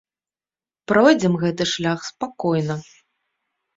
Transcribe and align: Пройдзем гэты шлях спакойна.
Пройдзем 0.91 1.37
гэты 1.43 1.63
шлях 1.75 1.99
спакойна. 2.11 2.75